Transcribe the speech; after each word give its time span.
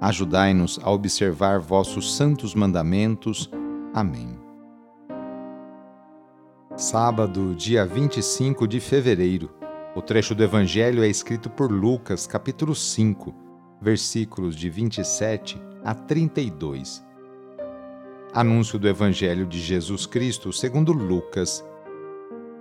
Ajudai-nos 0.00 0.78
a 0.82 0.90
observar 0.90 1.60
vossos 1.60 2.16
santos 2.16 2.54
mandamentos. 2.54 3.50
Amém. 3.92 4.38
Sábado, 6.76 7.54
dia 7.54 7.86
25 7.86 8.66
de 8.66 8.80
fevereiro. 8.80 9.50
O 9.94 10.02
trecho 10.02 10.34
do 10.34 10.42
Evangelho 10.42 11.04
é 11.04 11.08
escrito 11.08 11.48
por 11.48 11.70
Lucas, 11.70 12.26
capítulo 12.26 12.74
5, 12.74 13.32
versículos 13.80 14.56
de 14.56 14.68
27 14.68 15.62
a 15.84 15.94
32. 15.94 17.04
Anúncio 18.32 18.78
do 18.80 18.88
Evangelho 18.88 19.46
de 19.46 19.60
Jesus 19.60 20.04
Cristo 20.04 20.52
segundo 20.52 20.92
Lucas. 20.92 21.64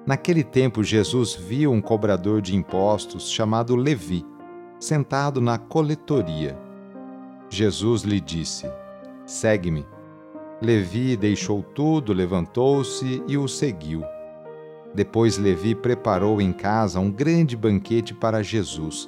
Naquele 0.06 0.44
tempo, 0.44 0.84
Jesus 0.84 1.34
viu 1.34 1.72
um 1.72 1.82
cobrador 1.82 2.42
de 2.42 2.56
impostos 2.56 3.32
chamado 3.32 3.76
Levi, 3.76 4.24
sentado 4.80 5.42
na 5.42 5.58
coletoria 5.58 6.73
Jesus 7.54 8.02
lhe 8.02 8.20
disse: 8.20 8.66
Segue-me. 9.28 9.86
Levi 10.60 11.16
deixou 11.16 11.62
tudo, 11.62 12.12
levantou-se 12.12 13.22
e 13.28 13.38
o 13.38 13.48
seguiu. 13.48 14.04
Depois 14.96 15.38
Levi 15.38 15.76
preparou 15.76 16.42
em 16.42 16.52
casa 16.52 17.00
um 17.00 17.12
grande 17.12 17.56
banquete 17.56 18.12
para 18.12 18.42
Jesus. 18.42 19.08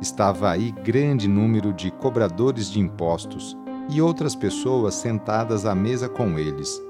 Estava 0.00 0.50
aí 0.50 0.72
grande 0.72 1.28
número 1.28 1.72
de 1.72 1.90
cobradores 1.92 2.68
de 2.68 2.80
impostos 2.80 3.56
e 3.90 4.02
outras 4.02 4.34
pessoas 4.34 4.94
sentadas 4.94 5.64
à 5.64 5.74
mesa 5.74 6.08
com 6.08 6.38
eles. 6.40 6.82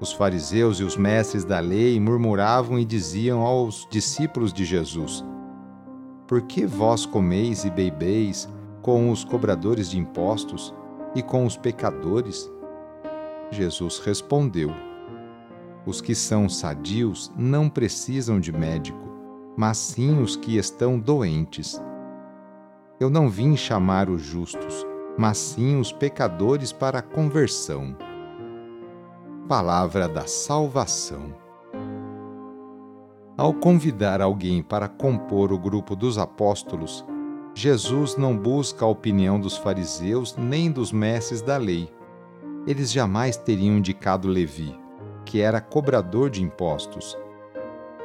Os 0.00 0.12
fariseus 0.12 0.80
e 0.80 0.84
os 0.84 0.96
mestres 0.96 1.44
da 1.44 1.60
lei 1.60 2.00
murmuravam 2.00 2.78
e 2.78 2.86
diziam 2.86 3.42
aos 3.42 3.86
discípulos 3.90 4.50
de 4.50 4.64
Jesus: 4.64 5.22
Por 6.26 6.40
que 6.42 6.64
vós 6.64 7.04
comeis 7.04 7.66
e 7.66 7.70
bebeis 7.70 8.48
com 8.82 9.10
os 9.10 9.24
cobradores 9.24 9.90
de 9.90 9.98
impostos 9.98 10.74
e 11.14 11.22
com 11.22 11.44
os 11.44 11.56
pecadores? 11.56 12.50
Jesus 13.50 13.98
respondeu: 13.98 14.70
Os 15.86 16.00
que 16.00 16.14
são 16.14 16.48
sadios 16.48 17.32
não 17.36 17.68
precisam 17.68 18.38
de 18.38 18.52
médico, 18.52 19.08
mas 19.56 19.78
sim 19.78 20.20
os 20.20 20.36
que 20.36 20.56
estão 20.56 20.98
doentes. 20.98 21.82
Eu 23.00 23.08
não 23.08 23.28
vim 23.28 23.56
chamar 23.56 24.10
os 24.10 24.22
justos, 24.22 24.86
mas 25.16 25.38
sim 25.38 25.78
os 25.78 25.92
pecadores 25.92 26.72
para 26.72 26.98
a 26.98 27.02
conversão. 27.02 27.96
Palavra 29.48 30.08
da 30.08 30.26
Salvação. 30.26 31.34
Ao 33.36 33.54
convidar 33.54 34.20
alguém 34.20 34.62
para 34.62 34.88
compor 34.88 35.52
o 35.52 35.58
grupo 35.58 35.94
dos 35.94 36.18
apóstolos, 36.18 37.04
Jesus 37.60 38.16
não 38.16 38.36
busca 38.36 38.84
a 38.84 38.88
opinião 38.88 39.40
dos 39.40 39.56
fariseus 39.56 40.36
nem 40.36 40.70
dos 40.70 40.92
mestres 40.92 41.42
da 41.42 41.56
lei. 41.56 41.90
Eles 42.68 42.92
jamais 42.92 43.36
teriam 43.36 43.78
indicado 43.78 44.28
Levi, 44.28 44.78
que 45.24 45.40
era 45.40 45.60
cobrador 45.60 46.30
de 46.30 46.40
impostos. 46.40 47.18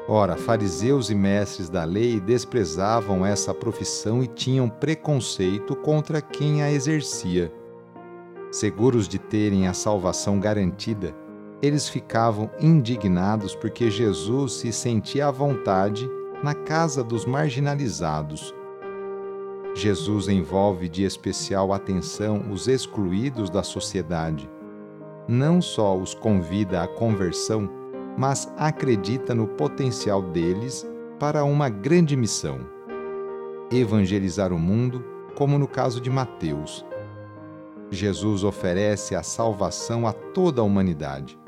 Ora, 0.08 0.38
fariseus 0.38 1.12
e 1.12 1.14
mestres 1.14 1.70
da 1.70 1.84
lei 1.84 2.20
desprezavam 2.20 3.24
essa 3.24 3.54
profissão 3.54 4.24
e 4.24 4.28
tinham 4.28 4.68
preconceito 4.68 5.76
contra 5.76 6.20
quem 6.20 6.64
a 6.64 6.72
exercia. 6.72 7.54
Seguros 8.52 9.08
de 9.08 9.20
terem 9.20 9.68
a 9.68 9.74
salvação 9.76 10.40
garantida, 10.40 11.16
eles 11.62 11.88
ficavam 11.88 12.50
indignados 12.60 13.54
porque 13.54 13.92
Jesus 13.92 14.54
se 14.54 14.74
sentia 14.74 15.28
à 15.28 15.32
vontade 15.32 16.10
na 16.42 16.56
casa 16.56 17.04
dos 17.04 17.24
marginalizados 17.24 18.52
Jesus 19.76 20.28
envolve 20.28 20.88
de 20.88 21.04
especial 21.04 21.74
atenção 21.74 22.52
os 22.52 22.68
excluídos 22.68 23.50
da 23.50 23.64
sociedade. 23.64 24.50
Não 25.28 25.62
só 25.62 25.98
os 25.98 26.14
convida 26.14 26.84
à 26.84 26.88
conversão, 26.88 27.70
mas 28.18 28.52
acredita 28.56 29.34
no 29.34 29.48
potencial 29.48 30.22
deles 30.22 30.88
para 31.20 31.44
uma 31.44 31.70
grande 31.70 32.16
missão: 32.16 32.60
evangelizar 33.72 34.54
o 34.54 34.60
mundo, 34.60 35.04
como 35.36 35.58
no 35.58 35.68
caso 35.68 36.00
de 36.00 36.10
Mateus. 36.10 36.86
Jesus 37.90 38.44
oferece 38.44 39.16
a 39.16 39.24
salvação 39.24 40.08
a 40.08 40.14
toda 40.14 40.62
a 40.62 40.64
humanidade. 40.64 41.40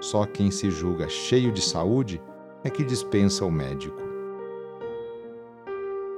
Só 0.00 0.26
quem 0.26 0.50
se 0.50 0.70
julga 0.70 1.08
cheio 1.08 1.50
de 1.50 1.62
saúde 1.62 2.20
é 2.62 2.68
que 2.68 2.84
dispensa 2.84 3.44
o 3.44 3.50
médico. 3.50 4.03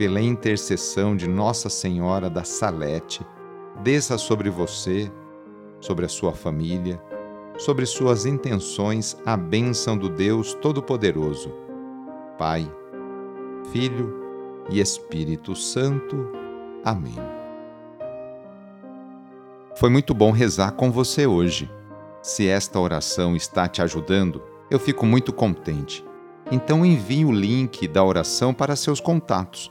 Pela 0.00 0.18
intercessão 0.18 1.14
de 1.14 1.28
Nossa 1.28 1.68
Senhora 1.68 2.30
da 2.30 2.42
Salete, 2.42 3.20
desça 3.82 4.16
sobre 4.16 4.48
você, 4.48 5.12
sobre 5.78 6.06
a 6.06 6.08
sua 6.08 6.32
família, 6.32 6.98
sobre 7.58 7.84
suas 7.84 8.24
intenções 8.24 9.14
a 9.26 9.36
bênção 9.36 9.98
do 9.98 10.08
Deus 10.08 10.54
Todo-Poderoso 10.54 11.52
Pai, 12.38 12.66
Filho 13.72 14.18
e 14.70 14.80
Espírito 14.80 15.54
Santo. 15.54 16.32
Amém. 16.82 17.18
Foi 19.76 19.90
muito 19.90 20.14
bom 20.14 20.30
rezar 20.30 20.70
com 20.72 20.90
você 20.90 21.26
hoje. 21.26 21.70
Se 22.22 22.48
esta 22.48 22.80
oração 22.80 23.36
está 23.36 23.68
te 23.68 23.82
ajudando, 23.82 24.42
eu 24.70 24.78
fico 24.78 25.04
muito 25.04 25.30
contente. 25.30 26.02
Então 26.50 26.86
envie 26.86 27.26
o 27.26 27.30
link 27.30 27.86
da 27.86 28.02
oração 28.02 28.54
para 28.54 28.74
seus 28.74 28.98
contatos, 28.98 29.70